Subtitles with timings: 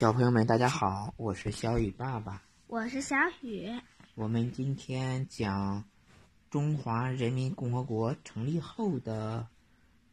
[0.00, 2.42] 小朋友们，大家好，我是小雨爸爸。
[2.68, 3.68] 我是小雨。
[4.14, 5.84] 我们今天讲
[6.48, 9.46] 中华人民共和国成立后的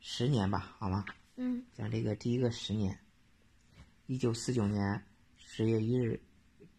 [0.01, 1.05] 十年吧，好吗？
[1.37, 1.63] 嗯。
[1.73, 2.99] 讲这个第一个十年，
[4.07, 5.05] 一九四九年
[5.37, 6.19] 十月一日，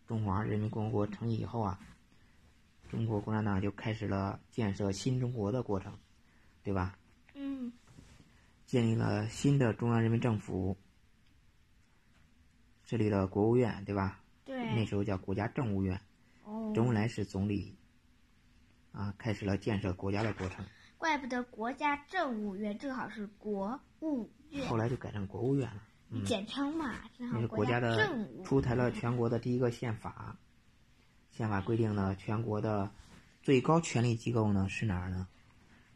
[0.06, 1.80] 中华人民共和国成立以后啊，
[2.90, 5.98] 中国共产党就开始了建设新中国的过程，
[6.62, 6.98] 对吧？
[7.32, 7.72] 嗯。
[8.66, 10.76] 建立了新的中央人民政府。
[12.88, 14.18] 设立了国务院，对吧？
[14.46, 14.56] 对。
[14.74, 16.00] 那时候叫国家政务院。
[16.44, 16.72] 哦。
[16.74, 17.76] 周恩来是总理。
[18.92, 20.64] 啊，开始了建设国家的过程。
[20.96, 24.66] 怪不得国家政务院正好是国务院。
[24.66, 25.82] 后来就改成国务院了。
[26.24, 30.38] 简称嘛，那是国家的出台了全国的第一个宪法。
[31.30, 32.90] 宪法规定呢，全国的
[33.42, 35.28] 最高权力机构呢是哪儿呢？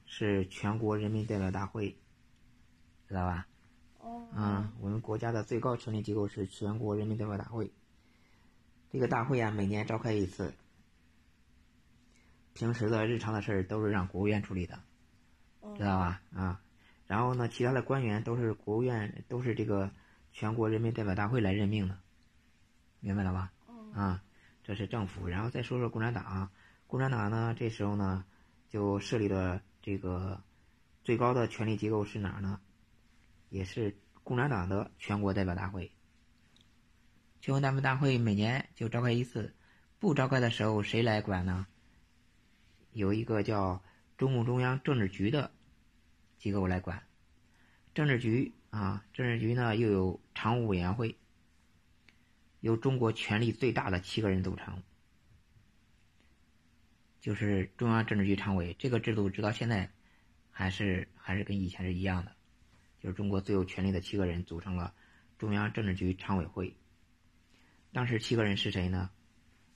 [0.04, 1.96] 是全国人民代表大会，
[3.08, 3.46] 知道吧？
[4.04, 7.70] 嗯，我们国家的最高权力机构是全国人民代表大会。
[8.90, 10.52] 这个大会啊，每年召开一次。
[12.52, 14.78] 平时的日常的事儿都是让国务院处理的，
[15.76, 16.20] 知道吧？
[16.34, 16.60] 啊，
[17.06, 19.90] 然后呢，其他的官员都是国务院，都是这个
[20.32, 21.96] 全国人民代表大会来任命的，
[23.00, 23.52] 明白了吧？
[23.94, 24.22] 啊，
[24.64, 25.28] 这是政府。
[25.28, 26.50] 然后再说说共产党，
[26.86, 28.24] 共产党呢，这时候呢，
[28.68, 30.42] 就设立的这个
[31.04, 32.60] 最高的权力机构是哪儿呢？
[33.52, 35.92] 也是共产党的全国代表大会。
[37.42, 39.54] 全国代表大会每年就召开一次，
[39.98, 41.66] 不召开的时候谁来管呢？
[42.92, 43.84] 有一个叫
[44.16, 45.52] 中共中央政治局的
[46.38, 47.02] 机构来管。
[47.92, 51.14] 政治局啊，政治局呢又有常务委员会，
[52.60, 54.82] 由中国权力最大的七个人组成，
[57.20, 58.74] 就是中央政治局常委。
[58.78, 59.90] 这个制度直到现在
[60.50, 62.34] 还是还是跟以前是一样的。
[63.02, 64.94] 就是中国最有权力的七个人组成了
[65.36, 66.76] 中央政治局常委会。
[67.92, 69.10] 当时七个人是谁呢？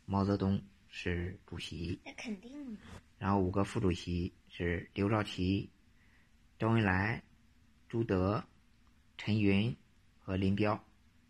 [0.04, 2.00] 毛泽东是主席。
[2.04, 2.78] 那肯定
[3.18, 5.68] 然后五个副主席是刘少奇、
[6.58, 7.20] 周恩来、
[7.88, 8.44] 朱德、
[9.18, 9.74] 陈云
[10.20, 10.80] 和林彪。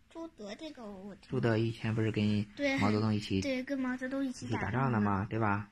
[0.09, 1.15] 朱德这个我。
[1.27, 2.45] 朱德以前不是跟
[2.79, 5.25] 毛泽东一起对跟毛泽东一起打仗的吗？
[5.29, 5.71] 对吧？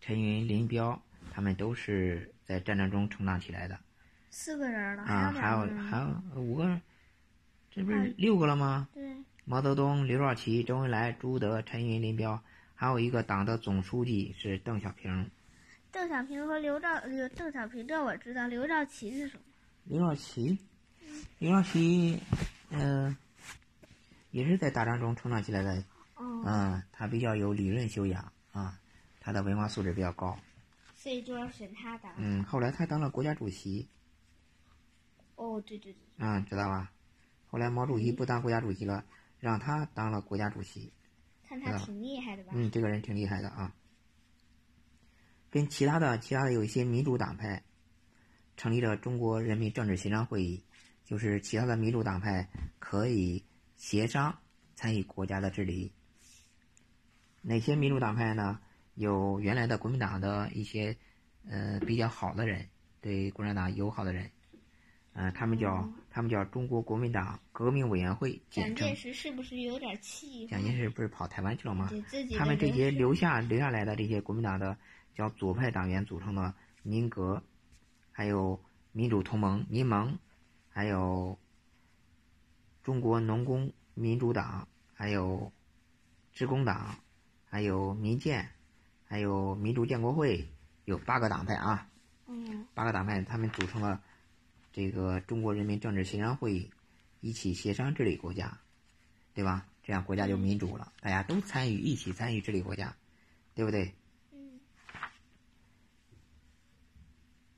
[0.00, 1.00] 陈云、林彪
[1.30, 3.78] 他们都是在战争中成长起来的。
[4.34, 6.80] 四个人了啊，还有还有五个，
[7.70, 8.88] 这不是六个了吗？
[8.94, 9.14] 对。
[9.44, 12.42] 毛泽东、刘少奇、周恩来、朱德、陈云、林彪，
[12.74, 15.30] 还有一个党的总书记是邓小平。
[15.90, 19.42] 邓小平和刘兆刘邓小平这我知道，刘少奇是什么？
[19.84, 20.58] 刘少奇，
[21.38, 22.18] 刘少奇，
[22.70, 23.14] 嗯，
[24.30, 25.74] 也是在打仗中成长起来的。
[26.16, 26.42] 哦。
[26.46, 28.80] 嗯，他比较有理论修养啊，
[29.20, 30.38] 他的文化素质比较高。
[30.96, 32.10] 所以就要选他当。
[32.16, 33.86] 嗯，后来他当了国家主席。
[35.36, 36.00] 哦，对对对。
[36.18, 36.92] 嗯，知道吧？
[37.46, 39.04] 后来毛主席不当国家主席了，
[39.38, 40.92] 让他当了国家主席。
[41.42, 42.52] 看他挺厉害的吧？
[42.54, 43.74] 嗯，这个人挺厉害的啊。
[45.50, 47.62] 跟其他的其他的有一些民主党派，
[48.56, 50.64] 成立了中国人民政治协商会议，
[51.04, 53.44] 就是其他的民主党派可以
[53.76, 54.38] 协商
[54.74, 55.92] 参与国家的治理。
[57.42, 58.60] 哪些民主党派呢？
[58.94, 60.94] 有原来的国民党的一些
[61.48, 62.68] 呃比较好的人，
[63.00, 64.30] 对共产党友好的人。
[65.14, 68.86] 嗯，他们叫他们叫中国国民党革命委员会，简称。
[68.86, 70.46] 蒋介石是不是有点气？
[70.46, 71.90] 蒋介石不是跑台湾去了吗？
[72.38, 74.74] 他们这些留下留下来的这些国民党的
[75.14, 77.42] 叫左派党员组成的民革，
[78.10, 78.58] 还有
[78.92, 80.18] 民主同盟民盟，
[80.70, 81.38] 还有
[82.82, 85.52] 中国农工民主党，还有
[86.32, 86.96] 职工党，
[87.44, 88.48] 还有民建，
[89.04, 90.48] 还有民主建国会，
[90.86, 91.86] 有八个党派啊。
[92.26, 92.66] 嗯。
[92.72, 94.00] 八个党派，他们组成了。
[94.72, 96.70] 这个中国人民政治协商会议
[97.20, 98.58] 一起协商治理国家，
[99.34, 99.66] 对吧？
[99.84, 102.96] 这样国家就民主了，大家都参与，一起参与治理国家，
[103.54, 103.92] 对不对？
[104.32, 104.60] 嗯。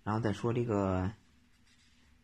[0.02, 1.12] 然后再说这个，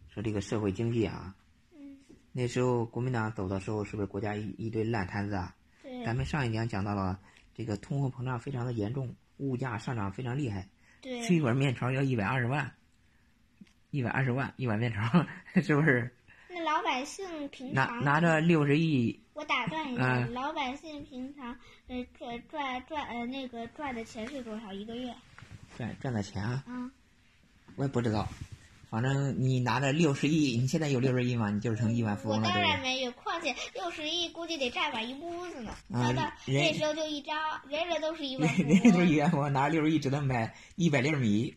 [0.09, 1.37] 说这个社会经济啊。
[1.75, 1.99] 嗯。
[2.33, 5.55] 那时候国民党走的时候，是不是国家一一堆烂摊子啊？
[5.83, 6.03] 对。
[6.05, 7.21] 咱们上一讲讲到了，
[7.55, 10.69] 这个通货膨胀非常的严重，物价上涨非常厉害。
[11.03, 11.23] 对。
[11.23, 12.75] 吃一碗面条要一百二十万。
[13.91, 15.03] 一百二十万一碗面条，
[15.63, 16.11] 是不是？
[16.49, 21.57] 那老百姓平常拿拿着六十亿，我打断一下，老百姓平常
[21.87, 25.15] 呃赚赚赚呃那个赚的钱是多少一个月？
[25.77, 26.65] 赚赚的钱啊？
[26.67, 26.91] 嗯，
[27.77, 28.29] 我也不知道，
[28.91, 31.51] 反正你拿着六十亿，你现在有六十亿吗？
[31.51, 32.49] 你就是成亿万富翁了。
[32.49, 35.71] 我当然没有，况且六十亿估计得占满一屋子呢。
[35.93, 36.13] 啊，
[36.47, 37.37] 那时候就一张，
[37.69, 38.69] 人人都是亿万富翁。
[38.69, 41.55] 人人都是亿万富翁，拿六十亿只能买一百粒米。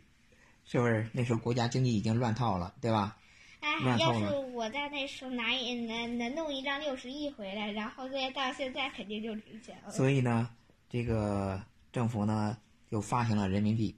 [0.66, 3.18] 是不是那时候国家经济已经乱套了，对吧？
[3.60, 9.92] 哎，要是我在那时候拿一能能弄一张六十亿回来，然后再到现在肯定就值钱了。
[9.92, 10.50] 所以呢，
[10.90, 11.62] 这个
[11.92, 12.58] 政府呢
[12.92, 13.96] 就发行了人民币。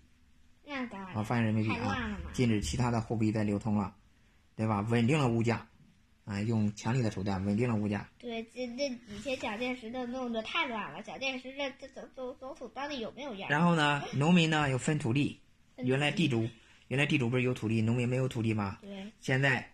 [0.63, 1.13] 那当然。
[1.25, 3.95] 发行人民币啊，禁止其他的货币再流通了，
[4.55, 4.81] 对吧？
[4.89, 5.67] 稳定了物价，
[6.25, 8.07] 啊，用强力的手段稳定了物价。
[8.19, 11.01] 对，这这以前蒋介石的弄得太乱了。
[11.01, 13.49] 蒋介石这这总总总统到底有没有样？
[13.49, 15.39] 然后呢，农民呢又分土地，
[15.77, 16.47] 原来地主。
[16.87, 18.77] 原来地主不是有土地，农民没有土地吗？
[18.83, 19.11] 对。
[19.19, 19.67] 现在，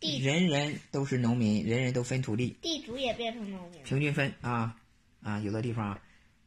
[0.00, 2.56] 人人都是农民，人人都分土地。
[2.60, 3.80] 地主也变成农民。
[3.84, 4.76] 平均分啊，
[5.22, 5.96] 啊，有的地方，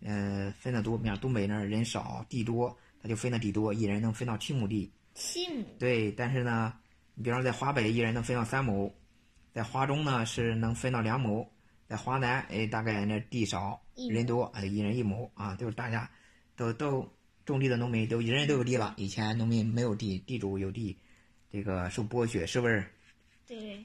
[0.02, 4.92] 呃，分的多，比方东北那儿人少地多，他就分的地多，一人能分到七亩地。
[5.14, 5.64] 七亩。
[5.80, 6.74] 对，但是呢，
[7.16, 8.94] 你比方在华北，一人能分到三亩，
[9.54, 11.50] 在华中呢是能分到两亩，
[11.88, 16.12] 在华南，哎，大概那地少人多，哎，一人一亩啊，就是大家
[16.58, 17.10] 都都。
[17.50, 20.98] 种地的农民都人人都有地了，以前农民没有地，地主有地，
[21.52, 22.86] 这个受剥削，是不是？
[23.48, 23.84] 对。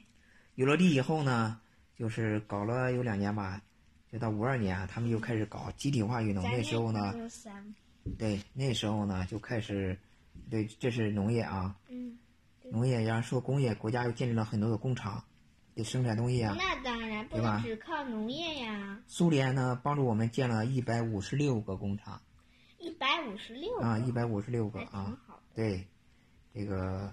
[0.53, 1.59] 有了地以后呢，
[1.97, 3.61] 就是搞了有两年吧，
[4.11, 6.43] 就到五二年，他们又开始搞集体化运动。
[6.43, 7.13] 那时候呢，
[8.17, 9.97] 对，那时候呢就开始，
[10.49, 11.75] 对，这是农业啊。
[11.89, 12.17] 嗯。
[12.71, 15.23] 农业，要说工业，国家又建立了很多的工厂，
[15.73, 16.55] 得生产东西啊。
[16.57, 18.99] 那当然，不能只靠农业呀。
[19.07, 22.21] 苏联呢，帮助我们建了一百五十六个工厂。
[22.85, 25.17] 一百五十六啊，一百五十六个啊，
[25.55, 25.83] 对，
[26.53, 27.11] 这个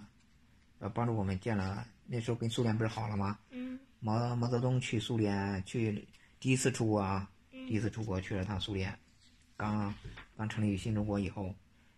[0.80, 1.82] 呃帮助我们建了。
[2.04, 3.38] 那时候跟苏联不是好了吗？
[3.48, 3.80] 嗯。
[4.00, 6.06] 毛毛泽东去苏联去
[6.38, 8.94] 第一次出国啊，第一次出国去了趟苏联，
[9.56, 9.94] 刚
[10.36, 11.54] 刚成立新中国以后，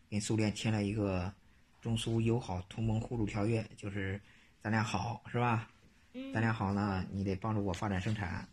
[0.08, 1.32] 跟苏联签了一个
[1.80, 4.20] 中苏友好同盟互助条约，就是
[4.60, 5.68] 咱俩好是吧？
[6.12, 6.32] 嗯。
[6.32, 8.48] 咱俩好呢，你得帮助我发展生产。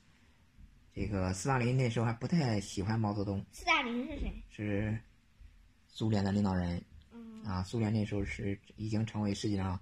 [0.96, 3.46] 这个斯大林那时候还不太喜欢毛泽东。
[3.52, 4.44] 斯大林是谁？
[4.50, 5.00] 是。
[5.94, 6.82] 苏联的领导人，
[7.46, 9.78] 啊，苏联那时候是已经成为世界上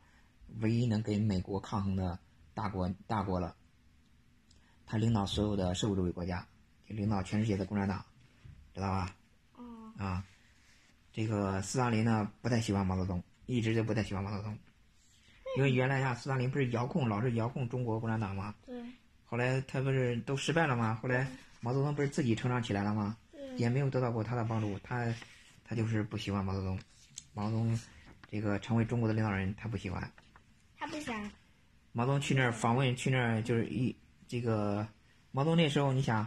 [0.59, 2.17] 唯一能跟美国抗衡的
[2.53, 3.55] 大国大国了。
[4.87, 6.45] 他领导所有的社会主义国家，
[6.87, 8.03] 领导全世界的共产党，
[8.73, 9.15] 知道吧？
[9.97, 10.25] 啊，
[11.13, 14.57] 这个斯大林呢不太喜欢毛泽东，一直就不太喜欢毛泽东，
[15.57, 18.55] 因为原来呀，斯大林不是遥控，老是遥控中国共产党吗？
[18.65, 18.83] 对。
[19.25, 20.99] 后来他不是都失败了吗？
[21.03, 21.27] 后来
[21.61, 23.15] 毛泽东不是自己成长起来了吗？
[23.57, 25.13] 也没有得到过他的帮助，他。
[25.69, 26.79] 他就是不喜欢毛泽东，
[27.31, 27.79] 毛泽东
[28.27, 30.11] 这个成为中国的领导人，他不喜欢。
[30.75, 31.15] 他不想。
[31.91, 33.95] 毛泽东去那儿访问，去那儿就是一
[34.27, 34.87] 这个
[35.31, 36.25] 毛泽东那时候，你想，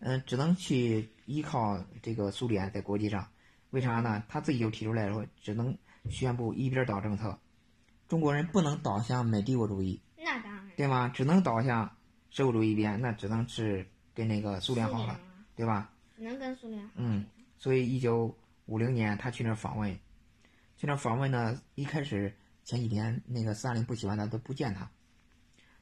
[0.00, 3.26] 嗯，只能去依靠这个苏联在国际上，
[3.70, 4.22] 为啥呢？
[4.28, 5.74] 他自己就提出来说，只能
[6.10, 7.38] 宣布一边倒政策，
[8.08, 9.98] 中国人不能倒向美帝国主义。
[10.18, 10.70] 那当然。
[10.76, 11.08] 对吗？
[11.08, 11.96] 只能倒向
[12.28, 15.18] 社会主义一边，那只能是跟那个苏联好了，
[15.56, 15.90] 对吧？
[16.14, 16.90] 只能跟苏联。
[16.96, 17.24] 嗯，
[17.56, 18.36] 所以一九。
[18.72, 19.92] 五零年，他去那儿访问，
[20.78, 21.60] 去那儿访问呢。
[21.74, 22.34] 一开始
[22.64, 24.90] 前几天，那个斯大林不喜欢他，都不见他，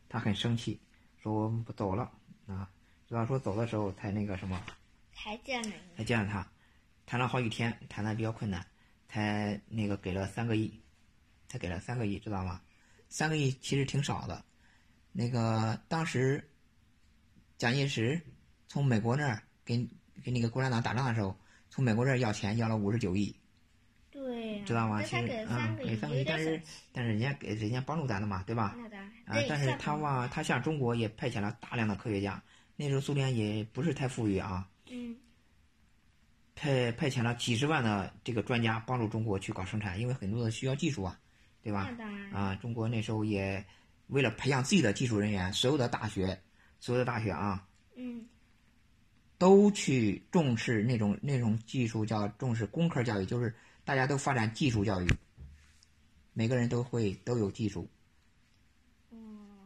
[0.08, 0.81] 他很生气，
[1.22, 2.10] 说我们不走了
[2.48, 2.69] 啊。
[3.06, 4.60] 直到说走的时候才那个什么，
[5.12, 6.44] 才见了，才见了他，
[7.06, 8.66] 谈了好几天，谈的比较困难，
[9.08, 10.82] 才那个给了三个亿，
[11.46, 12.60] 才给了三个亿，知道吗？
[13.08, 14.44] 三个亿其实挺少的。
[15.12, 16.50] 那个当时
[17.56, 18.20] 蒋介石
[18.66, 19.88] 从美国那儿跟
[20.25, 21.37] 跟那个共产党打仗的时候。
[21.80, 23.34] 从美国这儿要钱，要了五十九亿，
[24.10, 25.02] 对，知道吗？
[25.02, 26.60] 其实，嗯，给三个亿，但是
[26.92, 28.76] 但是人家给人家帮助咱的嘛，对吧？
[29.24, 32.42] 啊，但是他往他向中国也派遣了大量的科学家。
[32.76, 35.16] 那时候苏联也不是太富裕啊，嗯，
[36.54, 41.18] 派派遣了几十万的这个专家帮助中国去搞生产，因为很多的需要技术啊，
[41.62, 41.88] 对吧？
[42.30, 43.64] 啊，中国那时候也
[44.08, 46.38] 为了培养自己的技术人员，所有的大学，
[46.78, 48.26] 所有的大学啊，嗯。
[49.40, 53.54] 都去重视那种那种技术，叫重视工科教育，就是
[53.87, 55.09] 大家都发展技术教育，
[56.35, 57.88] 每个人都会都有技术，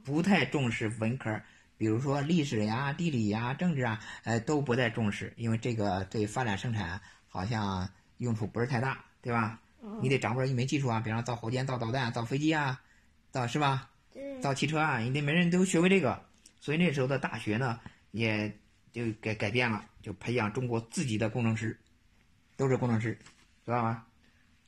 [0.04, 1.42] 不太重视文科，
[1.76, 9.60] 比如说历史呀、地理呀、政治啊，呃，都不太重视，因为这个对发展生产好像用处不是太大，对吧？
[10.00, 12.80] 你得掌握一门技术啊，比方造火箭、造导弹、造飞机啊，
[13.32, 13.90] 造是吧？
[14.40, 16.24] 造汽车啊，你得每人都学会这个，
[16.60, 17.80] 所以那时候的大学呢
[18.12, 18.56] 也。
[18.94, 21.76] 就改改变了，就培养中国自己的工程师，
[22.56, 23.18] 都是工程师，
[23.66, 24.06] 知道吗？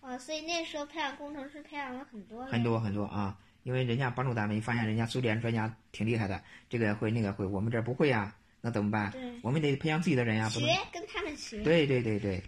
[0.01, 2.45] 啊，所以那时候培养工程师培养了很多。
[2.47, 9.13] 很多很多啊，因为人家帮助咱们，发现人家苏联专家挺厉害的，这个会那个会，我们这不会呀，那怎么办？
[9.45, 10.61] 我们得培养自己的人呀，学
[10.93, 11.63] 跟他们学。
[11.63, 12.43] 对对对对，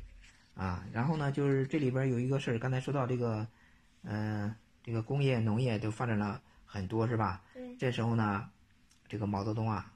[0.55, 3.47] 啊，然后呢，就是这里边有一个事儿，刚才说到这个，
[4.03, 7.41] 嗯，这个工业、农业都发展了很多，是吧？
[7.55, 7.77] 对。
[7.77, 8.51] 这时候呢，
[9.07, 9.93] 这个毛泽东啊，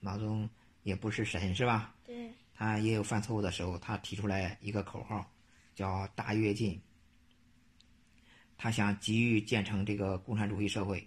[0.00, 0.48] 毛泽东。
[0.86, 1.92] 也不是神是吧？
[2.04, 3.76] 对，他也有犯错误的时候。
[3.76, 5.28] 他提出来一个口号，
[5.74, 6.80] 叫“大跃进”。
[8.56, 11.04] 他想急于建成这个共产主义社会，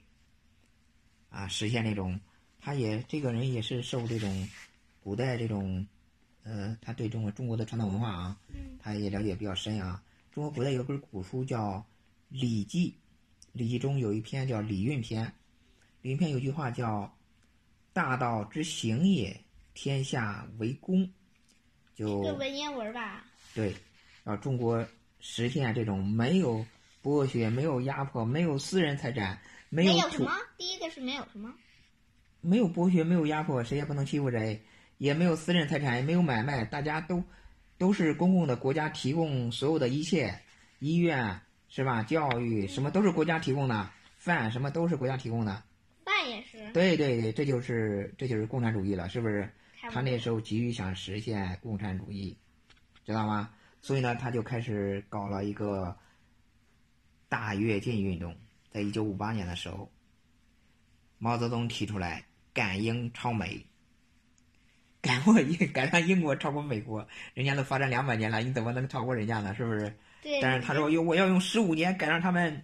[1.29, 2.19] 啊，实现那种，
[2.59, 4.49] 他也这个人也是受这种
[4.99, 5.87] 古代这种，
[6.43, 8.37] 呃，他对中国中国的传统文化啊，
[8.79, 10.03] 他也了解比较深啊。
[10.29, 11.75] 中国古代有本古书叫
[12.27, 12.89] 《礼记》，
[13.53, 15.25] 《礼记》中有一篇叫《礼运篇》，
[16.01, 17.17] 《礼运篇》有句话叫
[17.93, 19.41] “大道之行也，
[19.81, 21.09] 天下为公”，
[21.95, 23.23] 就文言文吧。
[23.55, 23.73] 对，
[24.25, 24.85] 啊，中国
[25.21, 26.65] 实现这种没有
[27.01, 30.35] 剥削、没有压迫、没有私人财产、没有什么？
[30.57, 31.53] 第一个是没有什么？
[32.41, 34.61] 没有剥削，没有压迫，谁也不能欺负谁，
[34.97, 37.23] 也没有私人财产，也没有买卖，大家都。
[37.77, 40.37] 都是公共的，国家提供所有的一切，
[40.79, 42.03] 医院是吧？
[42.03, 45.63] 教育什么都是国家提供的，饭什么都是国家提供的，
[46.03, 46.69] 饭也是。
[46.73, 49.49] 对对对，这就是这就是共产主义了，是不是？
[49.91, 52.37] 他那时候急于想实现共产主义，
[53.05, 53.49] 知道吗？
[53.81, 55.97] 所以呢，他就开始搞了一个
[57.27, 58.35] 大跃进运动，
[58.71, 59.91] 在一九五八年的时候，
[61.17, 63.65] 毛泽东提出来赶英超美。
[65.01, 69.55] 赶过英，赶上英国，超过美国，人家都发展两百年了，你怎么能超过人家呢？
[69.55, 69.97] 是不是？
[70.21, 70.41] 对。
[70.41, 72.61] 但是他说，用我要用十五年赶上他们，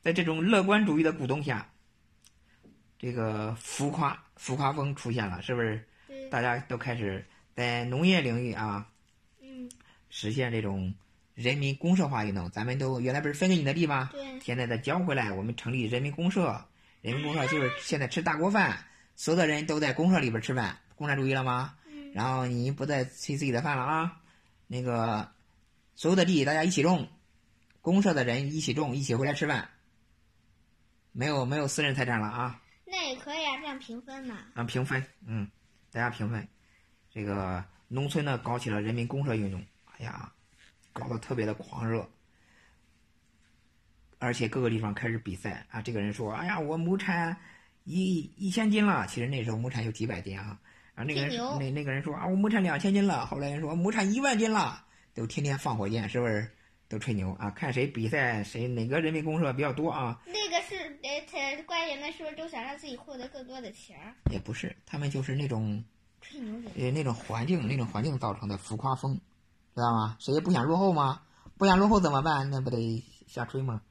[0.00, 1.70] 在这种乐观主义的鼓动下，
[2.98, 5.86] 这个浮夸浮夸风出现了，是不是？
[6.30, 8.88] 大家都开始在农业领域啊，
[9.40, 9.70] 嗯，
[10.10, 10.94] 实现这种
[11.34, 12.50] 人民公社化运动。
[12.50, 14.10] 咱们都原来不是分给你的地吗？
[14.12, 14.40] 对。
[14.40, 16.64] 现在再交回来，我们成立人民公社。
[17.00, 20.78] 人民公社就是现在吃大锅饭，所有的人都在公社里边吃饭。
[20.96, 21.74] 共产主义了吗？
[22.12, 24.20] 然后你不再吃自己的饭了啊？
[24.66, 25.30] 那个
[25.94, 27.08] 所有的地大家一起种，
[27.80, 29.68] 公社的人一起种，一起回来吃饭。
[31.12, 32.60] 没有没有私人财产了啊？
[32.84, 34.38] 那也可以啊，这样平分嘛。
[34.54, 35.48] 啊，平分，嗯，
[35.90, 36.46] 大家评论。
[37.10, 39.64] 这个农村呢，搞起了人民公社运动，
[39.96, 40.32] 哎呀，
[40.92, 42.08] 搞得特别的狂热，
[44.18, 45.80] 而且各个地方开始比赛啊。
[45.80, 47.36] 这个人说：“哎呀，我亩产
[47.84, 50.60] 一一千斤了。”其实那时候亩产有几百斤啊。
[50.94, 53.24] 啊，那个人那那个人说啊，我亩产两千斤了。
[53.26, 56.50] 后来人说亩产一万斤了，都天天放火箭，是不是？
[56.88, 60.18] 都吹牛啊，看谁比赛谁哪个人民公社比较多啊？
[60.26, 64.14] 那个是呃，他官员们是不是都想让自己获得更多的钱儿？
[64.30, 65.84] 也不是，他们就是那种
[66.22, 69.14] 吹牛人呃那种环境那种环境造成的浮夸风，
[69.74, 70.16] 知道吗？
[70.18, 71.20] 谁也不想落后吗？
[71.58, 72.48] 不想落后怎么办？
[72.50, 73.82] 那不得瞎吹吗？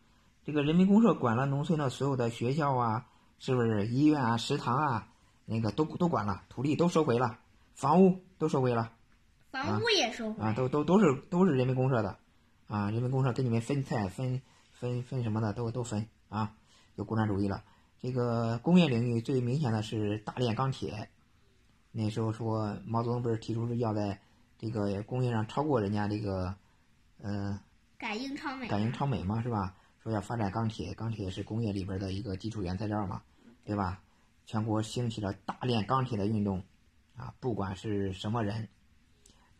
[0.44, 3.06] 这个人民公社管了农村的所有的学校啊，
[3.38, 5.10] 是不是医院啊、食堂啊？
[5.46, 7.38] 那个都都管了，土地都收回了，
[7.76, 8.92] 房屋都收回了，
[9.52, 12.18] 房屋也收回啊，都都都是都是人民公社的，
[12.68, 14.42] 啊，人民公社给你们分菜分
[14.74, 16.54] 分分什么的都都分啊，
[16.96, 17.64] 有共产主义了。
[18.00, 21.10] 这个工业领域最明显的是大炼钢铁，
[21.92, 24.20] 那时候说毛泽东不是提出是要在
[24.58, 26.56] 这个工业上超过人家这个，
[27.24, 27.60] 嗯，
[27.98, 29.76] 赶英超美，赶英超美嘛是吧？
[30.04, 33.22] 说要发展钢铁，钢铁是工业里边的一个基础原材料嘛，
[33.66, 34.02] 对吧？
[34.46, 36.64] 全国兴起了大炼钢铁的运动，
[37.16, 38.70] 啊，不管是什么人，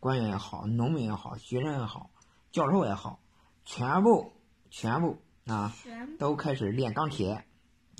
[0.00, 2.08] 官员也好，农民也好，学生也好，
[2.50, 3.20] 教授也好，
[3.64, 4.32] 全部
[4.70, 5.74] 全部啊，
[6.18, 7.44] 都开始炼钢铁，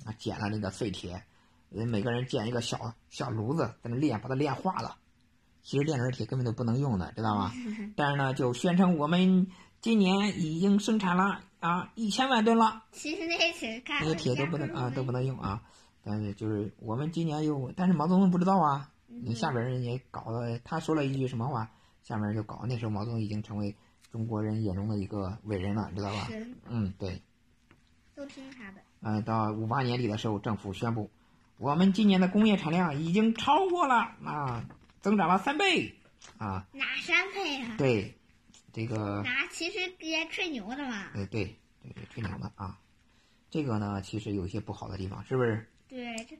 [0.05, 1.25] 啊，捡了那个废铁，
[1.71, 4.97] 每个人建一个小小炉子在那炼，把它炼化了。
[5.63, 7.53] 其实炼成铁根本都不能用的，知道吗？
[7.95, 9.49] 但是呢，就宣称我们
[9.81, 12.85] 今年已经生产了啊一千万吨了。
[12.93, 15.63] 其实那些铁，那些铁都不能啊，都不能用啊。
[16.03, 18.91] 但是就是我们今年又，但是毛泽东不知道啊。
[19.11, 21.71] 你下边人也搞了，他说了一句什么话，
[22.03, 22.65] 下面人就搞。
[22.69, 23.75] 那时候毛泽东已经成为
[24.11, 26.29] 中国人眼中的一个伟人了，知道吧？
[26.69, 27.23] 嗯，对。
[28.15, 28.81] 都听他的。
[29.01, 31.11] 嗯，到五八年底的时候，政府宣布，
[31.57, 34.69] 我们今年的工业产量已经超过了啊，
[35.01, 35.95] 增长了三倍
[36.39, 36.67] 啊。
[36.73, 37.77] 哪三倍啊？
[37.79, 38.19] 对，
[38.73, 39.23] 这个。
[39.23, 41.11] 哪其实别吹牛的嘛。
[41.15, 42.79] 呃，对，对对，吹牛的啊。
[43.51, 45.69] 这个呢，其实有一些不好的地方，是不是？
[45.89, 46.37] 对，这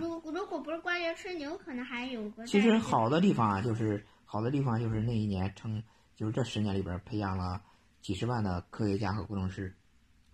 [0.00, 2.46] 如如果不是官员吹牛，可能还有个。
[2.46, 5.82] 其实好的地方啊，就是好的地方就是那一年成，
[6.18, 7.62] 就是这十年里边培养了
[8.02, 9.72] 几十万的科学家和工程师，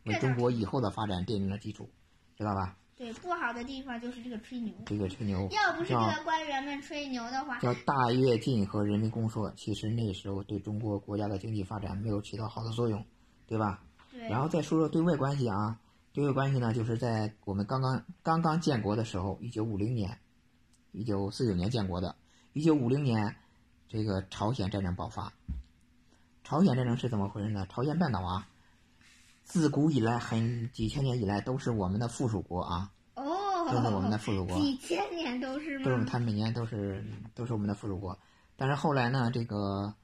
[0.06, 1.90] 为中国以后的发展奠定了基础，
[2.38, 2.78] 知道吧？
[2.96, 4.72] 对，不好的地方就是这个吹牛。
[4.86, 5.46] 这个吹牛。
[5.50, 7.58] 要不是这个官员们吹牛的话。
[7.58, 13.04] 叫大跃进和人民公社，其实那时候对中国国家的经济发展没有起到好的作用，
[13.46, 13.82] 对吧？
[14.10, 14.26] 对。
[14.30, 15.78] 然后再说说对外关系啊。
[16.14, 20.18] 对外关系呢，就是在我们刚刚刚刚建国的时候，一九五零年，
[20.92, 22.16] 一九四九年建国的，
[22.54, 23.36] 一九五零年，
[23.88, 25.32] 这个朝鲜战争爆发。
[26.44, 27.66] 朝鲜战争是怎么回事呢？
[27.70, 28.46] 朝鲜半岛啊，
[29.42, 32.92] 自古以来很几千年以来都是我们的附属国啊。
[33.14, 33.42] 哦。
[33.64, 34.58] 都是我们的附属国。
[34.58, 35.84] 几千年都是吗？
[35.86, 37.02] 都是，他每年都是
[37.34, 38.18] 都是我们的附属国。
[38.56, 39.94] 但是后来呢，这个，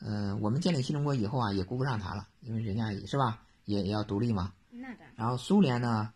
[0.00, 4.52] 嗯，我们建立新中国以后啊，也顾不上他了，因为人家是吧，也也要独立嘛。
[5.14, 6.12] 然后苏联呢，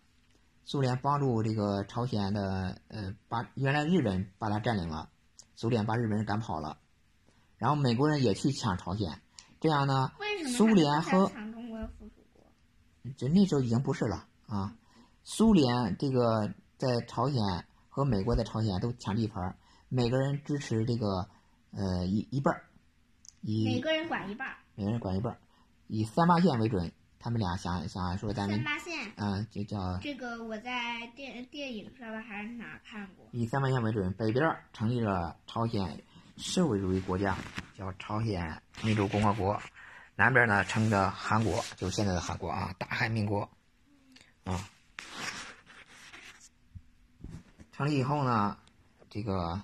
[0.64, 5.08] 苏联帮助这个朝鲜的，呃，把原来日本把它占领了，
[5.54, 6.78] 苏联把日本人赶跑了，
[7.58, 9.22] 然后美国人也去抢朝鲜，
[9.60, 10.12] 这样呢，
[10.56, 11.30] 苏联和
[13.16, 14.76] 就那时候已经不是了啊，
[15.24, 17.42] 苏联这个在朝鲜
[17.88, 19.56] 和美国在朝鲜都抢地盘，
[19.88, 21.28] 每个人支持这个，
[21.72, 22.64] 呃，一一半儿，
[23.40, 25.38] 以每个人管一半儿，每个人管一半儿，
[25.86, 26.92] 以三八线为准。
[27.20, 33.26] 他们俩想想说咱们三八线，嗯，就叫这个我在电电影上边还是哪看过。
[33.32, 36.00] 以三八线为准，北边成立了朝鲜
[36.38, 37.36] 社会主义国家，
[37.76, 39.60] 叫朝鲜民主共和国；
[40.14, 43.50] 南边呢，称的韩国，就是现在的韩国啊，大韩民国
[44.44, 44.68] 啊。
[47.72, 48.56] 成立以后呢，
[49.10, 49.60] 这个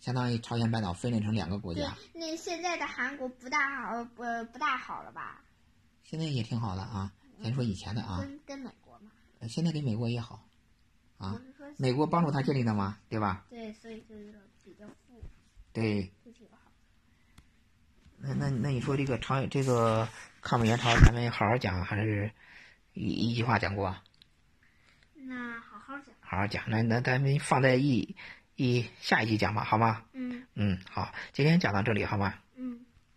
[0.00, 1.96] 相当于朝鲜半岛分裂成两个国家。
[2.12, 5.40] 那现在的韩国不大好，不不大好了吧？
[6.02, 8.18] 现在也挺好的啊，先说以前的啊。
[8.20, 9.12] 跟跟美国嘛。
[9.48, 10.44] 现在跟美国也好，
[11.18, 11.40] 啊，
[11.78, 13.46] 美国帮助他建立的嘛，对吧？
[13.48, 15.01] 对，所以就是比较富。
[15.72, 16.10] 对。
[18.24, 20.08] 那那那你说这个长这个
[20.40, 22.30] 抗美援朝，咱们好好讲还是
[22.92, 23.96] 一一句话讲过？
[25.14, 26.14] 那好好讲。
[26.20, 28.14] 好好讲，那那咱们放在一
[28.54, 30.04] 一下一集讲吧，好吗？
[30.12, 30.46] 嗯。
[30.54, 32.34] 嗯，好，今天讲到这里，好吗？